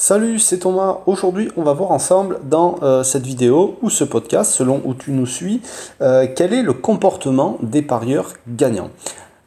Salut, 0.00 0.38
c'est 0.38 0.60
Thomas. 0.60 0.98
Aujourd'hui, 1.06 1.50
on 1.56 1.64
va 1.64 1.72
voir 1.72 1.90
ensemble 1.90 2.38
dans 2.44 2.76
euh, 2.84 3.02
cette 3.02 3.26
vidéo 3.26 3.78
ou 3.82 3.90
ce 3.90 4.04
podcast, 4.04 4.52
selon 4.52 4.80
où 4.84 4.94
tu 4.94 5.10
nous 5.10 5.26
suis, 5.26 5.60
euh, 6.02 6.28
quel 6.36 6.54
est 6.54 6.62
le 6.62 6.72
comportement 6.72 7.58
des 7.62 7.82
parieurs 7.82 8.34
gagnants. 8.46 8.90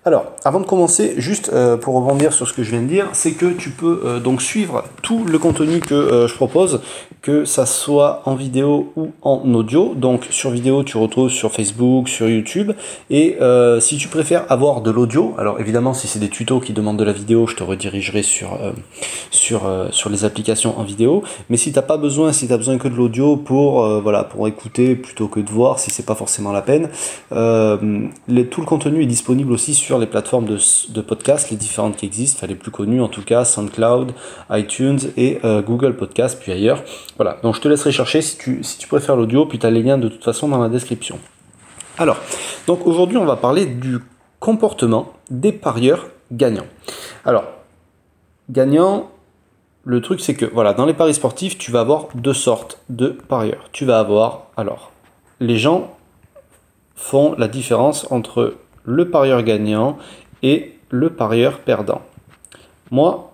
Alors, 0.03 0.31
avant 0.43 0.59
de 0.59 0.65
commencer, 0.65 1.13
juste 1.17 1.51
euh, 1.53 1.77
pour 1.77 1.93
rebondir 1.93 2.33
sur 2.33 2.47
ce 2.47 2.53
que 2.53 2.63
je 2.63 2.71
viens 2.71 2.81
de 2.81 2.87
dire, 2.87 3.09
c'est 3.13 3.33
que 3.33 3.45
tu 3.45 3.69
peux 3.69 4.01
euh, 4.03 4.19
donc 4.19 4.41
suivre 4.41 4.83
tout 5.03 5.25
le 5.25 5.37
contenu 5.37 5.79
que 5.79 5.93
euh, 5.93 6.27
je 6.27 6.33
propose, 6.33 6.81
que 7.21 7.45
ça 7.45 7.67
soit 7.67 8.23
en 8.25 8.33
vidéo 8.33 8.93
ou 8.95 9.11
en 9.21 9.41
audio. 9.53 9.93
Donc 9.93 10.25
sur 10.31 10.49
vidéo, 10.49 10.83
tu 10.83 10.97
retrouves 10.97 11.29
sur 11.29 11.51
Facebook, 11.51 12.09
sur 12.09 12.27
YouTube. 12.27 12.71
Et 13.11 13.37
si 13.79 13.97
tu 13.97 14.07
préfères 14.07 14.51
avoir 14.51 14.81
de 14.81 14.89
l'audio, 14.89 15.35
alors 15.37 15.59
évidemment, 15.59 15.93
si 15.93 16.07
c'est 16.07 16.17
des 16.17 16.29
tutos 16.29 16.61
qui 16.61 16.73
demandent 16.73 16.97
de 16.97 17.03
la 17.03 17.13
vidéo, 17.13 17.45
je 17.45 17.55
te 17.55 17.63
redirigerai 17.63 18.23
sur, 18.23 18.57
les 20.09 20.25
applications 20.25 20.79
en 20.79 20.83
vidéo. 20.83 21.21
Mais 21.51 21.57
si 21.57 21.71
tu 21.71 21.75
n'as 21.77 21.83
pas 21.83 21.97
besoin, 21.97 22.33
si 22.33 22.47
tu 22.47 22.53
as 22.53 22.57
besoin 22.57 22.79
que 22.79 22.87
de 22.87 22.95
l'audio 22.95 23.37
pour, 23.37 23.85
voilà, 24.01 24.23
pour 24.23 24.47
écouter 24.47 24.95
plutôt 24.95 25.27
que 25.27 25.39
de 25.39 25.49
voir, 25.51 25.77
si 25.77 25.91
c'est 25.91 26.07
pas 26.07 26.15
forcément 26.15 26.51
la 26.51 26.63
peine, 26.63 26.89
tout 27.29 27.35
le 27.37 28.65
contenu 28.65 29.03
est 29.03 29.07
disponible 29.07 29.53
aussi 29.53 29.75
sur 29.75 29.90
les 29.99 30.07
plateformes 30.07 30.45
de, 30.45 30.57
de 30.89 31.01
podcast, 31.01 31.49
les 31.49 31.57
différentes 31.57 31.97
qui 31.97 32.05
existent, 32.05 32.45
les 32.47 32.55
plus 32.55 32.71
connues 32.71 33.01
en 33.01 33.07
tout 33.07 33.23
cas, 33.23 33.45
SoundCloud, 33.45 34.13
iTunes 34.51 34.99
et 35.17 35.39
euh, 35.43 35.61
Google 35.61 35.95
Podcast, 35.95 36.37
puis 36.39 36.51
ailleurs. 36.51 36.83
Voilà, 37.17 37.37
donc 37.43 37.55
je 37.55 37.61
te 37.61 37.67
laisserai 37.67 37.91
chercher 37.91 38.21
si 38.21 38.37
tu, 38.37 38.63
si 38.63 38.77
tu 38.77 38.87
préfères 38.87 39.15
l'audio, 39.15 39.45
puis 39.45 39.59
tu 39.59 39.65
as 39.65 39.71
les 39.71 39.83
liens 39.83 39.97
de 39.97 40.09
toute 40.09 40.23
façon 40.23 40.47
dans 40.47 40.59
la 40.59 40.69
description. 40.69 41.19
Alors, 41.97 42.17
donc 42.67 42.85
aujourd'hui 42.87 43.17
on 43.17 43.25
va 43.25 43.35
parler 43.35 43.65
du 43.65 43.99
comportement 44.39 45.13
des 45.29 45.51
parieurs 45.51 46.07
gagnants. 46.31 46.67
Alors, 47.25 47.45
gagnant, 48.49 49.11
le 49.83 50.01
truc 50.01 50.21
c'est 50.21 50.35
que 50.35 50.45
voilà, 50.45 50.73
dans 50.73 50.85
les 50.85 50.93
paris 50.93 51.13
sportifs, 51.13 51.57
tu 51.57 51.71
vas 51.71 51.81
avoir 51.81 52.07
deux 52.15 52.33
sortes 52.33 52.79
de 52.89 53.09
parieurs. 53.09 53.69
Tu 53.71 53.85
vas 53.85 53.99
avoir, 53.99 54.47
alors, 54.57 54.91
les 55.39 55.57
gens 55.57 55.91
font 56.95 57.35
la 57.37 57.47
différence 57.47 58.05
entre 58.11 58.55
le 58.85 59.09
parieur 59.09 59.43
gagnant 59.43 59.97
et 60.43 60.77
le 60.89 61.09
parieur 61.09 61.59
perdant. 61.59 62.01
Moi, 62.89 63.31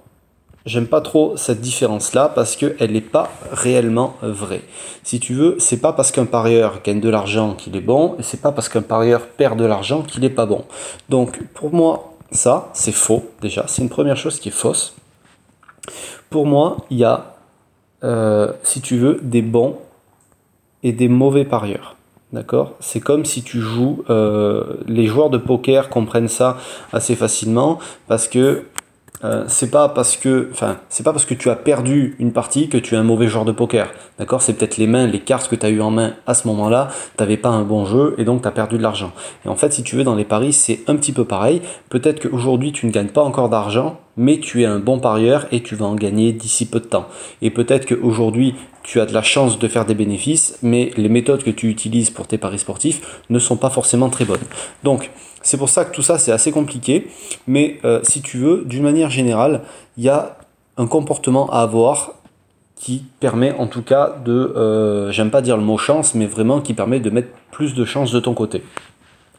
j'aime 0.68 0.88
pas 0.88 1.02
trop 1.02 1.36
cette 1.38 1.62
différence-là 1.62 2.32
parce 2.34 2.56
qu'elle 2.56 2.92
n'est 2.92 3.02
pas 3.02 3.32
réellement 3.52 4.16
vraie. 4.22 4.62
Si 5.04 5.20
tu 5.20 5.34
veux, 5.34 5.56
c'est 5.60 5.82
pas 5.82 5.94
parce 5.94 6.12
qu'un 6.12 6.26
parieur 6.26 6.82
gagne 6.84 7.00
de 7.00 7.10
l'argent 7.10 7.54
qu'il 7.54 7.76
est 7.76 7.82
bon, 7.82 8.16
et 8.20 8.24
c'est 8.24 8.42
pas 8.42 8.52
parce 8.52 8.70
qu'un 8.70 8.82
parieur 8.82 9.26
perd 9.26 9.58
de 9.58 9.66
l'argent 9.66 10.04
qu'il 10.04 10.22
n'est 10.22 10.30
pas 10.30 10.46
bon. 10.46 10.66
Donc, 11.10 11.42
pour 11.54 11.74
moi, 11.74 12.14
ça, 12.32 12.70
c'est 12.74 12.92
faux, 12.92 13.32
déjà. 13.42 13.66
C'est 13.68 13.82
une 13.82 13.90
première 13.90 14.18
chose 14.18 14.40
qui 14.40 14.50
est 14.50 14.52
fausse. 14.52 14.96
Pour 16.30 16.46
moi, 16.46 16.78
il 16.90 16.98
y 16.98 17.06
a, 17.06 17.38
euh, 18.04 18.52
si 18.64 18.82
tu 18.82 18.98
veux, 18.98 19.20
des 19.22 19.42
bons 19.42 19.78
et 20.84 20.92
des 20.92 21.08
mauvais 21.08 21.46
parieurs. 21.46 21.97
D'accord? 22.34 22.74
C'est 22.82 23.00
comme 23.00 23.24
si 23.24 23.42
tu 23.42 23.62
joues. 23.62 24.04
Euh, 24.10 24.76
les 24.86 25.08
joueurs 25.08 25.30
de 25.30 25.38
poker 25.38 25.90
comprennent 25.90 26.28
ça 26.28 26.58
assez 26.92 27.16
facilement 27.16 27.80
parce 28.08 28.28
que 28.28 28.64
euh, 29.24 29.46
c'est 29.48 29.72
pas 29.72 29.90
parce 29.90 30.16
que, 30.16 30.50
enfin, 30.52 30.78
c'est 30.90 31.04
pas 31.04 31.12
parce 31.12 31.26
que 31.26 31.34
tu 31.34 31.50
as 31.50 31.56
perdu 31.56 32.16
une 32.20 32.32
partie 32.32 32.70
que 32.70 32.78
tu 32.78 32.94
es 32.94 32.98
un 32.98 33.04
mauvais 33.04 33.28
joueur 33.28 33.46
de 33.46 33.52
poker. 33.52 33.92
D'accord? 34.20 34.42
C'est 34.42 34.54
peut-être 34.54 34.78
les 34.78 34.86
mains, 34.86 35.08
les 35.08 35.20
cartes 35.20 35.48
que 35.50 35.56
tu 35.56 35.66
as 35.66 35.70
eu 35.70 35.82
en 35.82 35.90
main 35.90 36.14
à 36.28 36.36
ce 36.36 36.48
moment-là, 36.48 36.90
t'avais 37.16 37.38
pas 37.38 37.50
un 37.50 37.64
bon 37.64 37.86
jeu 37.86 38.14
et 38.20 38.26
donc 38.26 38.44
tu 38.44 38.48
as 38.48 38.52
perdu 38.52 38.78
de 38.78 38.84
l'argent. 38.84 39.12
Et 39.46 39.50
en 39.50 39.56
fait, 39.56 39.74
si 39.74 39.82
tu 39.82 39.96
veux, 39.96 40.04
dans 40.04 40.16
les 40.16 40.26
paris, 40.26 40.54
c'est 40.54 40.82
un 40.88 40.96
petit 40.96 41.14
peu 41.14 41.26
pareil. 41.26 41.62
Peut-être 41.90 42.30
qu'aujourd'hui, 42.30 42.72
tu 42.72 42.86
ne 42.86 42.92
gagnes 42.92 43.08
pas 43.08 43.24
encore 43.24 43.50
d'argent, 43.50 44.00
mais 44.18 44.40
tu 44.40 44.62
es 44.62 44.66
un 44.66 44.80
bon 44.80 45.00
parieur 45.00 45.48
et 45.52 45.64
tu 45.64 45.76
vas 45.76 45.88
en 45.88 45.96
gagner 45.96 46.32
d'ici 46.32 46.68
peu 46.68 46.80
de 46.80 46.86
temps. 46.86 47.08
Et 47.42 47.50
peut-être 47.50 47.88
qu'aujourd'hui, 47.88 48.54
tu 48.84 49.02
as 49.02 49.06
de 49.06 49.14
la 49.14 49.24
chance 49.24 49.60
de 49.60 49.68
faire 49.68 49.86
des 49.86 49.96
bénéfices, 49.96 50.60
mais 50.62 50.92
les 50.96 51.10
méthodes 51.10 51.44
que 51.44 51.52
tu 51.52 51.70
utilises 51.70 52.10
pour 52.10 52.28
tes 52.28 52.38
paris 52.38 52.60
sportifs 52.60 53.22
ne 53.30 53.40
sont 53.40 53.58
pas 53.58 53.70
forcément 53.70 54.10
très 54.10 54.26
bonnes. 54.26 54.40
Donc, 54.84 55.12
c'est 55.48 55.58
pour 55.58 55.70
ça 55.70 55.86
que 55.86 55.96
tout 55.96 56.02
ça, 56.02 56.18
c'est 56.18 56.34
assez 56.34 56.52
compliqué. 56.52 57.08
Mais 57.48 57.80
euh, 57.86 58.02
si 58.04 58.22
tu 58.22 58.38
veux, 58.38 58.64
d'une 58.66 58.84
manière 58.84 59.10
générale, 59.10 59.62
il 59.98 60.04
y 60.04 60.10
a 60.10 60.38
un 60.76 60.88
comportement 60.88 61.50
à 61.50 61.62
avoir 61.62 62.16
qui 62.76 63.06
permet 63.22 63.54
en 63.54 63.68
tout 63.68 63.82
cas 63.82 64.18
de, 64.26 64.34
euh, 64.34 65.10
j'aime 65.12 65.32
pas 65.32 65.42
dire 65.42 65.56
le 65.56 65.64
mot 65.64 65.78
chance, 65.78 66.16
mais 66.16 66.26
vraiment 66.26 66.60
qui 66.60 66.74
permet 66.74 67.00
de 67.00 67.10
mettre 67.10 67.30
plus 67.52 67.74
de 67.76 67.86
chance 67.86 68.12
de 68.12 68.20
ton 68.20 68.34
côté. 68.34 68.62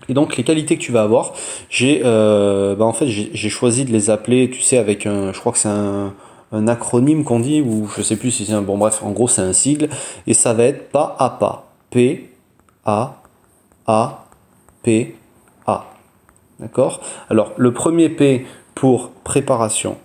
Et 0.09 0.15
donc 0.15 0.39
les 0.39 0.45
qualités 0.45 0.79
que 0.79 0.83
tu 0.83 0.93
vas 0.93 1.03
avoir, 1.03 1.35
j'ai, 1.69 2.01
euh, 2.05 2.75
bah, 2.75 2.87
en 2.87 2.95
fait, 2.95 3.07
j'ai 3.07 3.49
choisi 3.51 3.85
de 3.85 3.93
les 3.93 4.09
appeler, 4.09 4.49
tu 4.49 4.63
sais, 4.63 4.79
avec 4.79 5.05
un, 5.05 5.35
je 5.35 5.39
crois 5.39 5.53
que 5.53 5.59
c'est 5.59 5.69
un, 5.69 6.15
un 6.53 6.69
acronyme 6.69 7.23
qu'on 7.23 7.41
dit, 7.41 7.61
ou 7.61 7.87
je 7.95 8.01
sais 8.01 8.17
plus 8.17 8.31
si 8.31 8.47
c'est 8.47 8.55
un, 8.55 8.63
bon 8.63 8.79
bref, 8.79 9.03
en 9.03 9.11
gros 9.11 9.29
c'est 9.29 9.43
un 9.43 9.53
sigle, 9.53 9.91
et 10.27 10.33
ça 10.33 10.55
va 10.55 10.65
être 10.65 10.89
pas 10.89 11.15
à 11.19 11.29
pas. 11.29 11.71
P, 11.91 12.31
A, 12.87 13.21
A, 13.87 14.25
P. 14.83 15.18
D'accord? 16.61 17.01
Alors 17.31 17.53
le 17.57 17.73
premier 17.73 18.09
P 18.09 18.47
pour 18.75 19.11
préparation. 19.11 19.97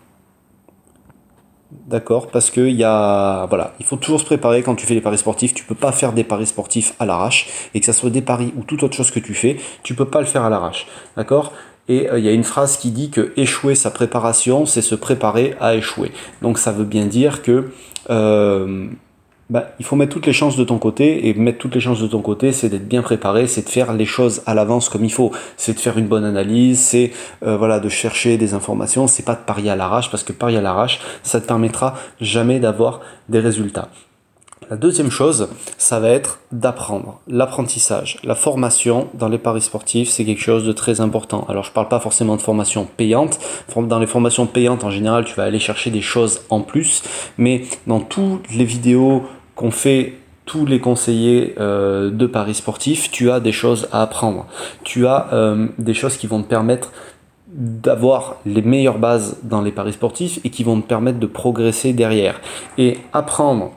D'accord? 1.87 2.27
Parce 2.27 2.51
que 2.51 2.61
y 2.61 2.83
a, 2.83 3.45
voilà, 3.47 3.73
il 3.79 3.85
faut 3.85 3.97
toujours 3.97 4.19
se 4.19 4.25
préparer 4.25 4.61
quand 4.61 4.75
tu 4.75 4.85
fais 4.85 4.93
les 4.93 5.01
paris 5.01 5.17
sportifs. 5.17 5.53
Tu 5.53 5.63
peux 5.63 5.75
pas 5.75 5.91
faire 5.91 6.13
des 6.13 6.23
paris 6.23 6.45
sportifs 6.45 6.93
à 6.99 7.05
l'arrache. 7.05 7.69
Et 7.73 7.79
que 7.79 7.85
ça 7.85 7.93
soit 7.93 8.09
des 8.09 8.21
paris 8.21 8.53
ou 8.55 8.63
toute 8.63 8.83
autre 8.83 8.95
chose 8.95 9.11
que 9.11 9.19
tu 9.19 9.33
fais, 9.33 9.57
tu 9.81 9.95
peux 9.95 10.05
pas 10.05 10.19
le 10.19 10.25
faire 10.25 10.43
à 10.43 10.49
l'arrache. 10.49 10.87
D'accord? 11.17 11.51
Et 11.89 12.09
euh, 12.09 12.19
il 12.19 12.25
y 12.25 12.29
a 12.29 12.31
une 12.31 12.43
phrase 12.43 12.77
qui 12.77 12.91
dit 12.91 13.09
que 13.09 13.33
échouer 13.35 13.75
sa 13.75 13.91
préparation, 13.91 14.65
c'est 14.65 14.81
se 14.81 14.95
préparer 14.95 15.55
à 15.59 15.75
échouer. 15.75 16.11
Donc 16.41 16.57
ça 16.57 16.71
veut 16.71 16.85
bien 16.85 17.05
dire 17.05 17.41
que 17.41 17.71
euh, 18.09 18.87
bah, 19.53 19.67
il 19.77 19.85
faut 19.85 19.95
mettre 19.95 20.11
toutes 20.11 20.25
les 20.25 20.33
chances 20.33 20.57
de 20.57 20.63
ton 20.63 20.79
côté, 20.79 21.27
et 21.27 21.35
mettre 21.35 21.59
toutes 21.59 21.75
les 21.75 21.79
chances 21.79 22.01
de 22.01 22.07
ton 22.07 22.23
côté, 22.23 22.51
c'est 22.53 22.69
d'être 22.69 22.87
bien 22.87 23.03
préparé, 23.03 23.45
c'est 23.45 23.61
de 23.61 23.69
faire 23.69 23.93
les 23.93 24.07
choses 24.07 24.41
à 24.47 24.55
l'avance 24.55 24.89
comme 24.89 25.05
il 25.05 25.13
faut, 25.13 25.31
c'est 25.57 25.75
de 25.75 25.79
faire 25.79 25.99
une 25.99 26.07
bonne 26.07 26.25
analyse, 26.25 26.79
c'est 26.79 27.11
euh, 27.45 27.55
voilà 27.55 27.79
de 27.79 27.87
chercher 27.87 28.37
des 28.37 28.55
informations, 28.55 29.05
c'est 29.05 29.21
pas 29.21 29.35
de 29.35 29.43
parier 29.45 29.69
à 29.69 29.75
l'arrache, 29.75 30.09
parce 30.09 30.23
que 30.23 30.33
parier 30.33 30.57
à 30.57 30.61
l'arrache, 30.61 31.01
ça 31.21 31.39
te 31.39 31.45
permettra 31.45 31.93
jamais 32.19 32.59
d'avoir 32.59 33.01
des 33.29 33.39
résultats. 33.39 33.89
La 34.71 34.77
deuxième 34.77 35.11
chose, 35.11 35.49
ça 35.77 35.99
va 35.99 36.09
être 36.09 36.39
d'apprendre. 36.51 37.19
L'apprentissage, 37.27 38.17
la 38.23 38.33
formation 38.33 39.07
dans 39.13 39.27
les 39.27 39.37
paris 39.37 39.61
sportifs, 39.61 40.09
c'est 40.09 40.25
quelque 40.25 40.41
chose 40.41 40.65
de 40.65 40.71
très 40.71 40.99
important. 40.99 41.45
Alors 41.47 41.63
je 41.63 41.71
parle 41.71 41.89
pas 41.89 41.99
forcément 41.99 42.37
de 42.37 42.41
formation 42.41 42.87
payante. 42.97 43.37
Dans 43.75 43.99
les 43.99 44.07
formations 44.07 44.47
payantes, 44.47 44.83
en 44.83 44.89
général, 44.89 45.25
tu 45.25 45.35
vas 45.35 45.43
aller 45.43 45.59
chercher 45.59 45.91
des 45.91 46.01
choses 46.01 46.41
en 46.49 46.61
plus. 46.61 47.03
Mais 47.37 47.65
dans 47.85 47.99
toutes 47.99 48.49
les 48.51 48.65
vidéos 48.65 49.23
qu'on 49.55 49.71
fait 49.71 50.13
tous 50.45 50.65
les 50.65 50.79
conseillers 50.79 51.55
euh, 51.59 52.09
de 52.09 52.25
paris 52.25 52.53
sportifs, 52.53 53.11
tu 53.11 53.31
as 53.31 53.39
des 53.39 53.51
choses 53.51 53.87
à 53.91 54.01
apprendre. 54.01 54.45
Tu 54.83 55.07
as 55.07 55.27
euh, 55.33 55.67
des 55.77 55.93
choses 55.93 56.17
qui 56.17 56.27
vont 56.27 56.41
te 56.41 56.47
permettre 56.47 56.91
d'avoir 57.47 58.37
les 58.45 58.61
meilleures 58.61 58.97
bases 58.97 59.37
dans 59.43 59.61
les 59.61 59.71
paris 59.71 59.93
sportifs 59.93 60.39
et 60.43 60.49
qui 60.49 60.63
vont 60.63 60.81
te 60.81 60.87
permettre 60.87 61.19
de 61.19 61.27
progresser 61.27 61.93
derrière. 61.93 62.41
Et 62.77 62.97
apprendre 63.13 63.71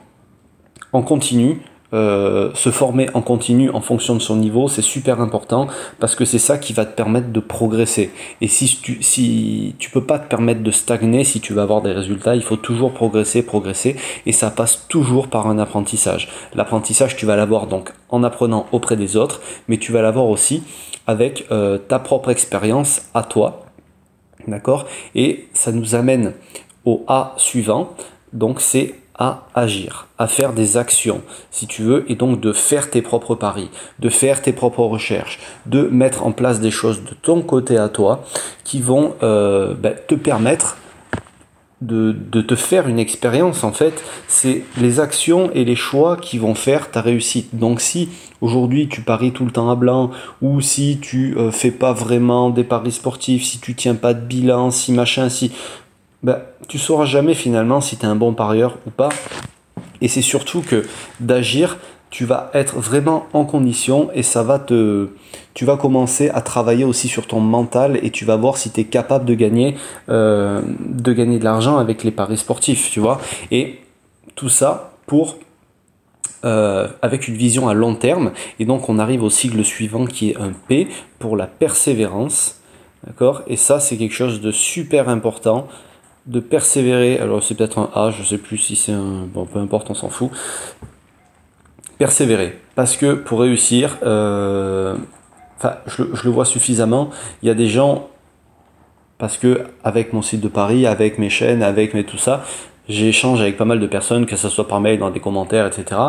en 0.93 1.03
continu, 1.03 1.61
euh, 1.93 2.51
se 2.53 2.69
former 2.69 3.09
en 3.13 3.21
continu 3.21 3.69
en 3.69 3.79
fonction 3.79 4.13
de 4.15 4.19
son 4.19 4.35
niveau, 4.35 4.67
c'est 4.67 4.81
super 4.81 5.21
important 5.21 5.67
parce 5.99 6.15
que 6.15 6.25
c'est 6.25 6.39
ça 6.39 6.57
qui 6.57 6.73
va 6.73 6.85
te 6.85 6.93
permettre 6.93 7.31
de 7.31 7.39
progresser. 7.39 8.11
Et 8.41 8.49
si 8.49 8.79
tu, 8.81 9.01
si 9.01 9.75
tu 9.79 9.89
peux 9.89 10.03
pas 10.03 10.19
te 10.19 10.27
permettre 10.27 10.63
de 10.63 10.71
stagner, 10.71 11.23
si 11.23 11.39
tu 11.39 11.53
veux 11.53 11.61
avoir 11.61 11.81
des 11.81 11.93
résultats, 11.93 12.35
il 12.35 12.43
faut 12.43 12.57
toujours 12.57 12.93
progresser, 12.93 13.41
progresser 13.41 13.95
et 14.25 14.33
ça 14.33 14.51
passe 14.51 14.85
toujours 14.89 15.27
par 15.27 15.47
un 15.47 15.59
apprentissage. 15.59 16.29
L'apprentissage, 16.53 17.15
tu 17.15 17.25
vas 17.25 17.37
l'avoir 17.37 17.67
donc 17.67 17.93
en 18.09 18.23
apprenant 18.23 18.67
auprès 18.73 18.97
des 18.97 19.15
autres, 19.15 19.41
mais 19.69 19.77
tu 19.77 19.93
vas 19.93 20.01
l'avoir 20.01 20.25
aussi 20.25 20.63
avec 21.07 21.45
euh, 21.51 21.77
ta 21.77 21.99
propre 21.99 22.31
expérience 22.31 23.03
à 23.13 23.23
toi. 23.23 23.65
D'accord? 24.45 24.85
Et 25.15 25.47
ça 25.53 25.71
nous 25.71 25.95
amène 25.95 26.33
au 26.83 27.03
A 27.07 27.33
suivant. 27.37 27.93
Donc 28.33 28.59
c'est 28.59 28.95
à 29.17 29.47
agir, 29.55 30.07
à 30.17 30.27
faire 30.27 30.53
des 30.53 30.77
actions, 30.77 31.21
si 31.51 31.67
tu 31.67 31.81
veux, 31.81 32.05
et 32.11 32.15
donc 32.15 32.39
de 32.39 32.53
faire 32.53 32.89
tes 32.89 33.01
propres 33.01 33.35
paris, 33.35 33.69
de 33.99 34.09
faire 34.09 34.41
tes 34.41 34.53
propres 34.53 34.83
recherches, 34.83 35.39
de 35.65 35.83
mettre 35.83 36.25
en 36.25 36.31
place 36.31 36.59
des 36.59 36.71
choses 36.71 37.03
de 37.03 37.13
ton 37.13 37.41
côté 37.41 37.77
à 37.77 37.89
toi 37.89 38.23
qui 38.63 38.81
vont 38.81 39.15
euh, 39.23 39.73
ben, 39.73 39.95
te 40.07 40.15
permettre 40.15 40.77
de, 41.81 42.41
te 42.41 42.55
faire 42.55 42.87
une 42.87 42.97
expérience 42.97 43.63
en 43.63 43.71
fait, 43.71 44.03
c'est 44.27 44.63
les 44.77 44.99
actions 44.99 45.51
et 45.53 45.63
les 45.63 45.75
choix 45.75 46.17
qui 46.17 46.39
vont 46.39 46.55
faire 46.55 46.89
ta 46.89 47.01
réussite. 47.01 47.55
Donc 47.55 47.81
si 47.81 48.09
aujourd'hui 48.41 48.87
tu 48.87 49.01
paries 49.01 49.31
tout 49.31 49.45
le 49.45 49.51
temps 49.51 49.69
à 49.69 49.75
blanc 49.75 50.11
ou 50.41 50.59
si 50.61 50.97
tu 50.99 51.37
euh, 51.37 51.51
fais 51.51 51.71
pas 51.71 51.93
vraiment 51.93 52.49
des 52.49 52.63
paris 52.63 52.91
sportifs, 52.91 53.43
si 53.43 53.59
tu 53.59 53.75
tiens 53.75 53.95
pas 53.95 54.13
de 54.13 54.21
bilan, 54.21 54.71
si 54.71 54.91
machin, 54.91 55.29
si 55.29 55.51
bah, 56.23 56.41
tu 56.67 56.77
sauras 56.77 57.05
jamais 57.05 57.33
finalement 57.33 57.81
si 57.81 57.97
tu 57.97 58.03
es 58.03 58.07
un 58.07 58.15
bon 58.15 58.33
parieur 58.33 58.77
ou 58.85 58.89
pas. 58.89 59.09
Et 60.01 60.07
c'est 60.07 60.21
surtout 60.21 60.61
que 60.61 60.85
d'agir, 61.19 61.77
tu 62.09 62.25
vas 62.25 62.49
être 62.53 62.77
vraiment 62.79 63.27
en 63.33 63.45
condition 63.45 64.09
et 64.13 64.23
ça 64.23 64.43
va 64.43 64.59
te 64.59 65.09
tu 65.53 65.65
vas 65.65 65.75
commencer 65.75 66.29
à 66.29 66.41
travailler 66.41 66.85
aussi 66.85 67.07
sur 67.07 67.27
ton 67.27 67.39
mental 67.39 67.99
et 68.01 68.11
tu 68.11 68.23
vas 68.23 68.37
voir 68.37 68.57
si 68.57 68.71
tu 68.71 68.81
es 68.81 68.83
capable 68.85 69.25
de 69.25 69.33
gagner 69.33 69.75
euh, 70.07 70.61
de 70.79 71.13
gagner 71.13 71.39
de 71.39 71.43
l'argent 71.43 71.77
avec 71.77 72.03
les 72.03 72.11
paris 72.11 72.37
sportifs 72.37 72.91
tu 72.91 72.99
vois 72.99 73.19
et 73.51 73.79
Tout 74.35 74.49
ça 74.49 74.93
pour 75.07 75.37
euh, 76.45 76.87
avec 77.01 77.27
une 77.27 77.35
vision 77.35 77.67
à 77.67 77.73
long 77.73 77.95
terme. 77.95 78.31
Et 78.59 78.65
donc 78.65 78.87
on 78.87 78.99
arrive 78.99 79.23
au 79.23 79.29
sigle 79.29 79.65
suivant 79.65 80.05
qui 80.05 80.29
est 80.29 80.37
un 80.37 80.51
P 80.67 80.87
pour 81.17 81.35
la 81.35 81.47
persévérance. 81.47 82.61
D'accord? 83.05 83.41
Et 83.47 83.57
ça, 83.57 83.79
c'est 83.79 83.97
quelque 83.97 84.13
chose 84.13 84.39
de 84.41 84.51
super 84.51 85.09
important 85.09 85.67
de 86.27 86.39
persévérer. 86.39 87.19
Alors 87.19 87.43
c'est 87.43 87.55
peut-être 87.55 87.79
un 87.79 87.89
A, 87.95 88.11
je 88.11 88.23
sais 88.23 88.37
plus 88.37 88.57
si 88.57 88.75
c'est 88.75 88.91
un. 88.91 89.27
Bon, 89.33 89.45
peu 89.45 89.59
importe, 89.59 89.89
on 89.89 89.95
s'en 89.95 90.09
fout. 90.09 90.29
Persévérer. 91.97 92.59
Parce 92.75 92.95
que 92.95 93.13
pour 93.13 93.39
réussir, 93.39 93.97
euh, 94.03 94.95
je, 95.87 96.03
je, 96.13 96.23
le 96.25 96.29
vois 96.29 96.45
suffisamment, 96.45 97.09
il 97.41 97.47
y 97.47 97.49
a 97.49 97.55
des 97.55 97.67
gens, 97.67 98.09
parce 99.17 99.37
que 99.37 99.63
avec 99.83 100.13
mon 100.13 100.21
site 100.21 100.41
de 100.41 100.47
Paris, 100.47 100.85
avec 100.85 101.17
mes 101.17 101.29
chaînes, 101.29 101.63
avec 101.63 101.95
mes 101.95 102.03
tout 102.03 102.19
ça, 102.19 102.43
j'échange 102.89 103.41
avec 103.41 103.57
pas 103.57 103.65
mal 103.65 103.79
de 103.79 103.87
personnes, 103.87 104.25
que 104.25 104.35
ce 104.35 104.49
soit 104.49 104.67
par 104.67 104.81
mail, 104.81 104.99
dans 104.99 105.09
des 105.09 105.19
commentaires, 105.19 105.67
etc. 105.67 105.99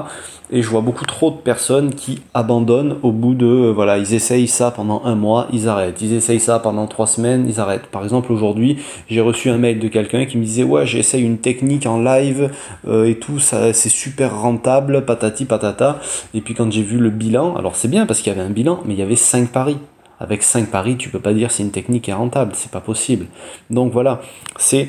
Et 0.50 0.62
je 0.62 0.68
vois 0.68 0.80
beaucoup 0.80 1.04
trop 1.04 1.30
de 1.30 1.36
personnes 1.36 1.94
qui 1.94 2.22
abandonnent 2.32 2.96
au 3.02 3.12
bout 3.12 3.34
de, 3.34 3.46
euh, 3.46 3.72
voilà, 3.72 3.98
ils 3.98 4.14
essayent 4.14 4.48
ça 4.48 4.70
pendant 4.70 5.02
un 5.04 5.14
mois, 5.14 5.46
ils 5.52 5.68
arrêtent. 5.68 6.00
Ils 6.00 6.14
essayent 6.14 6.40
ça 6.40 6.58
pendant 6.58 6.86
trois 6.86 7.06
semaines, 7.06 7.46
ils 7.46 7.60
arrêtent. 7.60 7.86
Par 7.86 8.02
exemple, 8.02 8.32
aujourd'hui, 8.32 8.78
j'ai 9.10 9.20
reçu 9.20 9.50
un 9.50 9.58
mail 9.58 9.78
de 9.78 9.88
quelqu'un 9.88 10.24
qui 10.24 10.38
me 10.38 10.44
disait, 10.44 10.62
ouais, 10.62 10.86
j'essaye 10.86 11.22
une 11.22 11.38
technique 11.38 11.86
en 11.86 12.02
live 12.02 12.50
euh, 12.86 13.04
et 13.04 13.18
tout, 13.18 13.38
ça, 13.38 13.72
c'est 13.72 13.90
super 13.90 14.40
rentable, 14.40 15.04
patati 15.04 15.44
patata. 15.44 16.00
Et 16.32 16.40
puis 16.40 16.54
quand 16.54 16.72
j'ai 16.72 16.82
vu 16.82 16.98
le 16.98 17.10
bilan, 17.10 17.56
alors 17.56 17.76
c'est 17.76 17.88
bien 17.88 18.06
parce 18.06 18.20
qu'il 18.20 18.32
y 18.32 18.36
avait 18.36 18.46
un 18.46 18.50
bilan, 18.50 18.80
mais 18.86 18.94
il 18.94 19.00
y 19.00 19.02
avait 19.02 19.16
cinq 19.16 19.48
paris. 19.48 19.76
Avec 20.20 20.42
cinq 20.42 20.70
paris, 20.70 20.96
tu 20.96 21.10
peux 21.10 21.20
pas 21.20 21.32
dire 21.32 21.50
si 21.50 21.62
une 21.62 21.70
technique 21.70 22.08
est 22.08 22.14
rentable, 22.14 22.52
c'est 22.54 22.70
pas 22.70 22.80
possible. 22.80 23.26
Donc 23.70 23.92
voilà, 23.92 24.20
c'est 24.56 24.88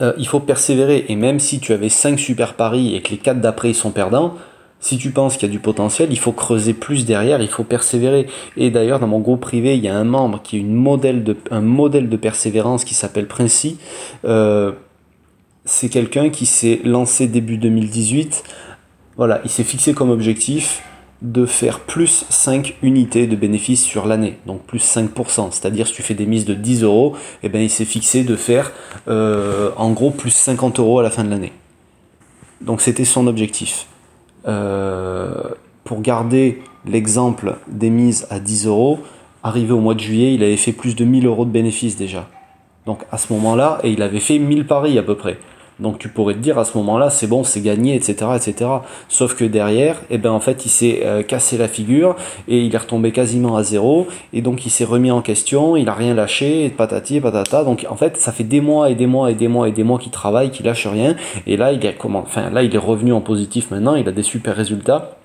euh, 0.00 0.12
il 0.18 0.26
faut 0.26 0.40
persévérer. 0.40 1.06
Et 1.08 1.16
même 1.16 1.38
si 1.38 1.60
tu 1.60 1.72
avais 1.72 1.88
5 1.88 2.18
super 2.18 2.54
paris 2.54 2.94
et 2.94 3.02
que 3.02 3.10
les 3.10 3.18
4 3.18 3.40
d'après 3.40 3.72
sont 3.72 3.90
perdants, 3.90 4.34
si 4.80 4.98
tu 4.98 5.10
penses 5.10 5.36
qu'il 5.36 5.48
y 5.48 5.50
a 5.50 5.52
du 5.52 5.60
potentiel, 5.60 6.08
il 6.10 6.18
faut 6.18 6.32
creuser 6.32 6.74
plus 6.74 7.06
derrière, 7.06 7.40
il 7.40 7.48
faut 7.48 7.64
persévérer. 7.64 8.26
Et 8.56 8.70
d'ailleurs, 8.70 9.00
dans 9.00 9.06
mon 9.06 9.20
groupe 9.20 9.40
privé, 9.40 9.76
il 9.76 9.82
y 9.82 9.88
a 9.88 9.96
un 9.96 10.04
membre 10.04 10.42
qui 10.42 10.58
est 10.58 10.64
un 11.50 11.60
modèle 11.62 12.08
de 12.08 12.16
persévérance 12.16 12.84
qui 12.84 12.94
s'appelle 12.94 13.26
Princi. 13.26 13.78
Euh, 14.26 14.72
c'est 15.64 15.88
quelqu'un 15.88 16.28
qui 16.28 16.44
s'est 16.44 16.80
lancé 16.84 17.26
début 17.26 17.56
2018. 17.56 18.44
Voilà, 19.16 19.40
il 19.44 19.50
s'est 19.50 19.64
fixé 19.64 19.94
comme 19.94 20.10
objectif 20.10 20.82
de 21.24 21.46
faire 21.46 21.80
plus 21.80 22.26
5 22.28 22.76
unités 22.82 23.26
de 23.26 23.34
bénéfices 23.34 23.82
sur 23.82 24.06
l'année, 24.06 24.36
donc 24.46 24.60
plus 24.64 24.84
5%. 24.84 25.48
C'est-à-dire 25.52 25.86
si 25.86 25.94
tu 25.94 26.02
fais 26.02 26.12
des 26.12 26.26
mises 26.26 26.44
de 26.44 26.52
10 26.52 26.82
euros, 26.82 27.16
eh 27.42 27.48
ben, 27.48 27.62
il 27.62 27.70
s'est 27.70 27.86
fixé 27.86 28.24
de 28.24 28.36
faire 28.36 28.72
euh, 29.08 29.70
en 29.78 29.92
gros 29.92 30.10
plus 30.10 30.30
50 30.30 30.78
euros 30.80 30.98
à 30.98 31.02
la 31.02 31.08
fin 31.08 31.24
de 31.24 31.30
l'année. 31.30 31.52
Donc 32.60 32.82
c'était 32.82 33.06
son 33.06 33.26
objectif. 33.26 33.86
Euh, 34.46 35.32
pour 35.84 36.02
garder 36.02 36.62
l'exemple 36.84 37.56
des 37.68 37.88
mises 37.88 38.26
à 38.28 38.38
10 38.38 38.66
euros, 38.66 38.98
arrivé 39.42 39.72
au 39.72 39.80
mois 39.80 39.94
de 39.94 40.00
juillet, 40.00 40.34
il 40.34 40.44
avait 40.44 40.58
fait 40.58 40.72
plus 40.72 40.94
de 40.94 41.06
1000 41.06 41.24
euros 41.24 41.46
de 41.46 41.50
bénéfices 41.50 41.96
déjà. 41.96 42.28
Donc 42.84 43.06
à 43.10 43.16
ce 43.16 43.32
moment-là, 43.32 43.78
et 43.82 43.90
il 43.90 44.02
avait 44.02 44.20
fait 44.20 44.38
1000 44.38 44.66
paris 44.66 44.98
à 44.98 45.02
peu 45.02 45.16
près. 45.16 45.38
Donc 45.80 45.98
tu 45.98 46.08
pourrais 46.08 46.34
te 46.34 46.38
dire 46.38 46.58
à 46.58 46.64
ce 46.64 46.76
moment-là, 46.78 47.10
c'est 47.10 47.26
bon, 47.26 47.44
c'est 47.44 47.60
gagné, 47.60 47.94
etc., 47.94 48.30
etc. 48.36 48.70
Sauf 49.08 49.34
que 49.34 49.44
derrière, 49.44 50.00
eh 50.10 50.18
ben 50.18 50.30
en 50.30 50.40
fait, 50.40 50.64
il 50.66 50.68
s'est 50.68 51.00
euh, 51.04 51.22
cassé 51.22 51.58
la 51.58 51.68
figure 51.68 52.16
et 52.48 52.60
il 52.60 52.74
est 52.74 52.78
retombé 52.78 53.12
quasiment 53.12 53.56
à 53.56 53.62
zéro. 53.62 54.06
Et 54.32 54.42
donc 54.42 54.66
il 54.66 54.70
s'est 54.70 54.84
remis 54.84 55.10
en 55.10 55.22
question, 55.22 55.76
il 55.76 55.88
a 55.88 55.94
rien 55.94 56.14
lâché, 56.14 56.64
et 56.64 56.70
patati, 56.70 57.20
patata. 57.20 57.64
Donc 57.64 57.86
en 57.88 57.96
fait, 57.96 58.16
ça 58.16 58.32
fait 58.32 58.44
des 58.44 58.60
mois 58.60 58.90
et 58.90 58.94
des 58.94 59.06
mois 59.06 59.30
et 59.30 59.34
des 59.34 59.48
mois 59.48 59.68
et 59.68 59.72
des 59.72 59.84
mois 59.84 59.98
qu'il 59.98 60.12
travaille, 60.12 60.50
qu'il 60.50 60.66
lâche 60.66 60.86
rien. 60.86 61.16
Et 61.46 61.56
là, 61.56 61.72
il 61.72 61.84
est 61.84 61.94
comment, 61.94 62.24
là, 62.36 62.62
il 62.62 62.74
est 62.74 62.78
revenu 62.78 63.12
en 63.12 63.20
positif 63.20 63.70
maintenant. 63.70 63.94
Il 63.94 64.08
a 64.08 64.12
des 64.12 64.22
super 64.22 64.54
résultats. 64.54 65.18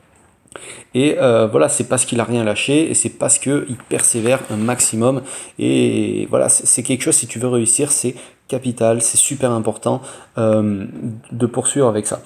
Et 0.95 1.17
euh, 1.19 1.47
voilà, 1.47 1.69
c'est 1.69 1.87
parce 1.87 2.05
qu'il 2.05 2.19
a 2.19 2.23
rien 2.23 2.43
lâché 2.43 2.89
et 2.89 2.93
c'est 2.95 3.09
parce 3.09 3.37
qu'il 3.37 3.77
persévère 3.89 4.39
un 4.49 4.57
maximum. 4.57 5.21
Et 5.59 6.27
voilà, 6.29 6.49
c'est 6.49 6.83
quelque 6.83 7.03
chose, 7.03 7.15
si 7.15 7.27
tu 7.27 7.37
veux 7.39 7.47
réussir, 7.47 7.91
c'est 7.91 8.15
capital, 8.49 9.01
c'est 9.01 9.17
super 9.17 9.51
important 9.51 10.01
euh, 10.37 10.85
de 11.31 11.45
poursuivre 11.45 11.87
avec 11.87 12.05
ça. 12.05 12.21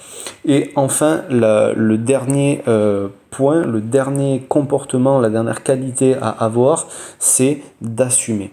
Et 0.46 0.72
enfin, 0.76 1.24
le 1.30 1.96
dernier 1.98 2.64
euh, 2.68 3.10
point, 3.30 3.62
le 3.62 3.82
dernier 3.82 4.42
comportement, 4.50 5.20
la 5.20 5.30
dernière 5.30 5.62
qualité 5.62 6.16
à 6.16 6.30
avoir, 6.30 6.88
c'est 7.20 7.62
d'assumer. 7.82 8.52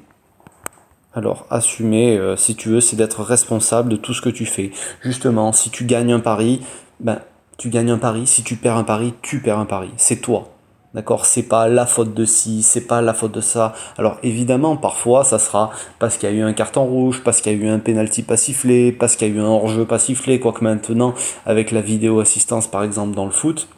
Alors, 1.14 1.46
assumer, 1.50 2.20
si 2.36 2.54
tu 2.54 2.68
veux, 2.68 2.80
c'est 2.80 2.96
d'être 2.96 3.22
responsable 3.22 3.88
de 3.88 3.96
tout 3.96 4.14
ce 4.14 4.20
que 4.20 4.28
tu 4.28 4.46
fais. 4.46 4.70
Justement, 5.00 5.52
si 5.52 5.70
tu 5.70 5.84
gagnes 5.84 6.12
un 6.12 6.20
pari, 6.20 6.60
ben, 7.00 7.18
tu 7.58 7.68
gagnes 7.68 7.90
un 7.90 7.98
pari, 7.98 8.26
si 8.26 8.42
tu 8.42 8.56
perds 8.56 8.76
un 8.76 8.84
pari, 8.84 9.14
tu 9.22 9.40
perds 9.40 9.58
un 9.58 9.66
pari. 9.66 9.90
C'est 9.96 10.20
toi. 10.20 10.59
D'accord 10.92 11.24
C'est 11.24 11.44
pas 11.44 11.68
la 11.68 11.86
faute 11.86 12.14
de 12.14 12.24
ci, 12.24 12.62
c'est 12.62 12.80
pas 12.80 13.00
la 13.00 13.14
faute 13.14 13.32
de 13.32 13.40
ça. 13.40 13.74
Alors 13.96 14.18
évidemment, 14.24 14.76
parfois, 14.76 15.22
ça 15.22 15.38
sera 15.38 15.70
parce 16.00 16.16
qu'il 16.16 16.28
y 16.28 16.32
a 16.32 16.34
eu 16.34 16.42
un 16.42 16.52
carton 16.52 16.84
rouge, 16.84 17.22
parce 17.22 17.40
qu'il 17.40 17.52
y 17.52 17.54
a 17.54 17.58
eu 17.58 17.68
un 17.68 17.78
penalty 17.78 18.22
pas 18.22 18.36
sifflé, 18.36 18.90
parce 18.90 19.14
qu'il 19.14 19.28
y 19.28 19.30
a 19.30 19.34
eu 19.34 19.40
un 19.40 19.46
hors-jeu 19.46 19.84
pas 19.84 20.00
sifflé, 20.00 20.40
quoique 20.40 20.64
maintenant, 20.64 21.14
avec 21.46 21.70
la 21.70 21.80
vidéo 21.80 22.18
assistance 22.18 22.66
par 22.66 22.82
exemple 22.82 23.14
dans 23.14 23.24
le 23.24 23.30
foot, 23.30 23.68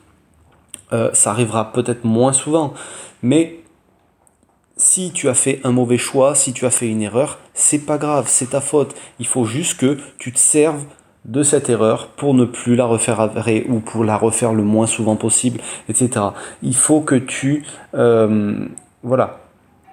euh, 0.94 1.10
ça 1.12 1.30
arrivera 1.30 1.72
peut-être 1.72 2.04
moins 2.04 2.32
souvent. 2.32 2.72
Mais 3.22 3.60
si 4.78 5.12
tu 5.12 5.28
as 5.28 5.34
fait 5.34 5.60
un 5.64 5.72
mauvais 5.72 5.98
choix, 5.98 6.34
si 6.34 6.54
tu 6.54 6.64
as 6.64 6.70
fait 6.70 6.88
une 6.88 7.02
erreur, 7.02 7.38
c'est 7.52 7.80
pas 7.80 7.98
grave, 7.98 8.26
c'est 8.28 8.50
ta 8.50 8.62
faute. 8.62 8.94
Il 9.18 9.26
faut 9.26 9.44
juste 9.44 9.78
que 9.78 9.98
tu 10.16 10.32
te 10.32 10.38
serves 10.38 10.84
de 11.24 11.42
cette 11.42 11.68
erreur 11.70 12.08
pour 12.08 12.34
ne 12.34 12.44
plus 12.44 12.74
la 12.74 12.84
refaire 12.84 13.30
ou 13.68 13.80
pour 13.80 14.04
la 14.04 14.16
refaire 14.16 14.52
le 14.52 14.62
moins 14.62 14.86
souvent 14.86 15.16
possible, 15.16 15.60
etc. 15.88 16.26
Il 16.62 16.74
faut 16.74 17.00
que 17.00 17.14
tu... 17.14 17.64
Euh, 17.94 18.66
voilà. 19.02 19.38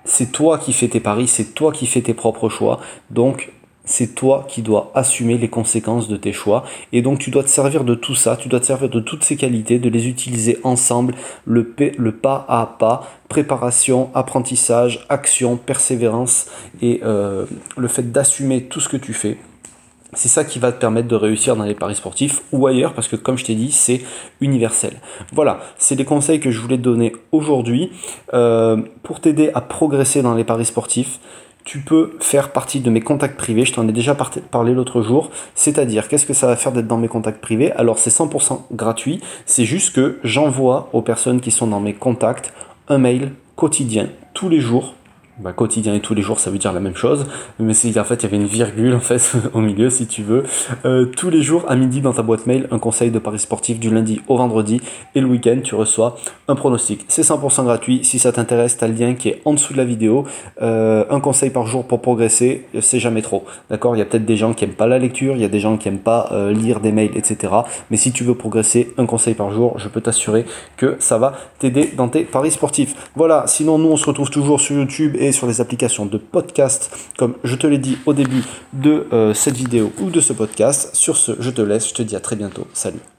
C'est 0.06 0.32
toi 0.32 0.58
qui 0.58 0.74
fais 0.74 0.88
tes 0.88 1.00
paris, 1.00 1.28
c'est 1.28 1.54
toi 1.54 1.72
qui 1.72 1.86
fais 1.86 2.02
tes 2.02 2.16
propres 2.16 2.50
choix. 2.50 2.80
Donc, 3.12 3.52
c'est 3.86 4.16
toi 4.16 4.46
qui 4.48 4.62
dois 4.62 4.92
assumer 4.96 5.38
les 5.38 5.50
conséquences 5.50 6.08
de 6.08 6.16
tes 6.16 6.32
choix. 6.32 6.64
Et 6.94 7.02
donc, 7.02 7.20
tu 7.20 7.32
dois 7.32 7.44
te 7.44 7.50
servir 7.50 7.84
de 7.84 7.96
tout 7.96 8.16
ça, 8.16 8.38
tu 8.38 8.48
dois 8.48 8.60
te 8.60 8.66
servir 8.66 8.90
de 8.90 9.00
toutes 9.00 9.24
ces 9.24 9.36
qualités, 9.36 9.78
de 9.78 9.90
les 9.90 10.08
utiliser 10.08 10.60
ensemble, 10.64 11.16
le, 11.46 11.76
le 11.98 12.12
pas 12.12 12.46
à 12.48 12.76
pas, 12.80 13.08
préparation, 13.28 14.10
apprentissage, 14.14 15.06
action, 15.10 15.58
persévérance 15.58 16.48
et 16.82 17.02
euh, 17.04 17.46
le 17.78 17.88
fait 17.88 18.12
d'assumer 18.12 18.64
tout 18.64 18.80
ce 18.80 18.90
que 18.90 18.98
tu 18.98 19.14
fais 19.14 19.38
c'est 20.14 20.28
ça 20.28 20.44
qui 20.44 20.60
va 20.60 20.72
te 20.72 20.80
permettre 20.80 21.08
de 21.08 21.16
réussir 21.16 21.56
dans 21.56 21.64
les 21.64 21.76
paris 21.76 21.96
sportifs 21.96 22.42
ou 22.52 22.66
ailleurs 22.68 22.94
parce 22.94 23.08
que 23.08 23.16
comme 23.16 23.38
je 23.38 23.46
t'ai 23.46 23.56
dit 23.56 23.72
c'est 23.72 24.02
universel. 24.42 24.94
Voilà, 25.32 25.60
c'est 25.78 25.96
les 25.96 26.06
conseils 26.06 26.40
que 26.40 26.52
je 26.52 26.60
voulais 26.60 26.78
te 26.78 26.82
donner 26.82 27.14
aujourd'hui 27.32 27.92
euh, 28.34 28.78
pour 29.04 29.20
t'aider 29.20 29.52
à 29.54 29.62
progresser 29.62 30.22
dans 30.22 30.34
les 30.34 30.44
paris 30.44 30.66
sportifs. 30.66 31.20
Tu 31.66 31.80
peux 31.80 32.14
faire 32.20 32.52
partie 32.52 32.80
de 32.80 32.90
mes 32.90 33.02
contacts 33.02 33.38
privés, 33.38 33.66
je 33.66 33.74
t'en 33.74 33.88
ai 33.88 33.92
déjà 33.92 34.16
parlé 34.50 34.74
l'autre 34.74 35.02
jour, 35.04 35.30
c'est-à-dire 35.54 36.08
qu'est-ce 36.08 36.26
que 36.26 36.34
ça 36.34 36.48
va 36.48 36.56
faire 36.56 36.72
d'être 36.72 36.88
dans 36.88 36.98
mes 36.98 37.10
contacts 37.10 37.42
privés? 37.42 37.72
Alors 37.74 38.00
c'est 38.00 38.10
100% 38.10 38.62
gratuit, 38.72 39.22
c'est 39.46 39.66
juste 39.66 39.94
que 39.94 40.20
j'envoie 40.24 40.90
aux 40.94 41.04
personnes 41.04 41.42
qui 41.42 41.52
sont 41.52 41.68
dans 41.68 41.80
mes 41.80 41.94
contacts 41.94 42.54
un 42.88 42.98
mail 42.98 43.34
quotidien 43.56 44.10
tous 44.34 44.50
les 44.50 44.62
jours 44.62 44.96
bah, 45.40 45.54
quotidien 45.54 45.94
et 45.94 46.00
tous 46.00 46.14
les 46.14 46.22
jours, 46.22 46.40
ça 46.40 46.52
veut 46.52 46.58
dire 46.58 46.74
la 46.74 46.80
même 46.80 46.96
chose. 46.96 47.26
Mais 47.60 47.74
c'est 47.74 47.98
en 48.00 48.04
fait, 48.04 48.16
il 48.16 48.24
y 48.24 48.26
avait 48.26 48.38
une 48.38 48.46
virgule 48.46 48.94
en 48.94 49.00
fait 49.00 49.34
au 49.54 49.62
milieu, 49.62 49.90
si 49.90 50.08
tu 50.08 50.24
veux. 50.24 50.44
Euh, 50.86 51.06
tous 51.06 51.30
les 51.30 51.42
jours 51.42 51.66
à 51.68 51.76
midi 51.76 52.02
dans 52.02 52.14
ta 52.14 52.22
boîte 52.22 52.46
mail, 52.46 52.68
un 52.72 52.80
conseil 52.80 53.12
de 53.12 53.20
paris 53.20 53.40
sportif 53.40 53.80
du 53.80 53.90
lundi 53.90 54.22
au 54.28 54.38
vendredi 54.38 54.82
et 55.16 55.22
le 55.22 55.28
week-end, 55.28 55.60
tu 55.64 55.76
reçois 55.76 56.18
un 56.48 56.56
pronostic. 56.56 57.06
C'est 57.08 57.22
100% 57.22 57.64
gratuit. 57.64 58.04
Si 58.04 58.20
ça 58.20 58.32
t'intéresse, 58.32 58.78
tu 58.78 58.84
as 58.84 58.88
le 58.88 58.94
lien 58.94 59.14
qui 59.14 59.30
est 59.30 59.42
en 59.46 59.54
dessous 59.54 59.74
de 59.74 59.78
la 59.78 59.86
vidéo. 59.86 60.26
Euh, 60.62 61.06
un 61.10 61.20
conseil 61.20 61.50
par 61.50 61.68
jour 61.68 61.86
pour 61.86 62.02
progresser, 62.02 62.66
c'est 62.82 63.00
jamais 63.00 63.22
trop. 63.22 63.46
D'accord? 63.70 63.96
Il 63.96 64.00
y 64.00 64.02
a 64.02 64.06
peut-être 64.06 64.26
des 64.26 64.38
gens 64.38 64.54
qui 64.54 64.66
aiment 64.66 64.72
pas 64.72 64.88
la 64.88 65.00
lecture, 65.00 65.36
il 65.36 65.42
y 65.42 65.46
a 65.46 65.50
des 65.50 65.60
gens 65.60 65.78
qui 65.78 65.88
aiment 65.88 66.00
pas 66.00 66.30
euh, 66.32 66.52
lire 66.52 66.80
des 66.80 66.92
mails, 66.92 67.16
etc. 67.16 67.54
Mais 67.92 67.98
si 67.98 68.12
tu 68.12 68.24
veux 68.24 68.36
progresser, 68.36 68.94
un 68.98 69.06
conseil 69.06 69.34
par 69.34 69.52
jour, 69.52 69.78
je 69.80 69.88
peux 69.88 70.02
t'assurer 70.02 70.46
que 70.78 70.98
ça 71.00 71.18
va 71.18 71.34
t'aider 71.60 71.92
dans 71.96 72.08
tes 72.08 72.24
paris 72.24 72.52
sportifs. 72.52 73.10
Voilà. 73.16 73.44
Sinon, 73.48 73.78
nous, 73.78 73.90
on 73.90 73.98
se 73.98 74.06
retrouve 74.06 74.30
toujours 74.30 74.60
sur 74.60 74.76
YouTube 74.76 75.16
sur 75.32 75.48
les 75.48 75.62
applications 75.62 76.06
de 76.06 76.18
podcast, 76.18 76.96
comme 77.18 77.36
je 77.44 77.56
te 77.56 77.68
l'ai 77.68 77.78
dit 77.78 77.98
au 78.06 78.14
début 78.14 78.44
de 78.74 79.08
euh, 79.14 79.34
cette 79.34 79.56
vidéo 79.56 79.92
ou 80.00 80.10
de 80.10 80.20
ce 80.20 80.34
podcast. 80.34 80.96
Sur 80.96 81.18
ce, 81.18 81.34
je 81.40 81.50
te 81.50 81.62
laisse, 81.62 81.90
je 81.90 81.94
te 81.94 82.02
dis 82.02 82.16
à 82.16 82.20
très 82.20 82.36
bientôt. 82.36 82.68
Salut 82.74 83.19